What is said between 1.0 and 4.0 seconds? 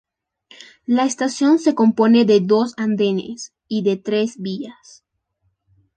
estación se compone de dos andenes y de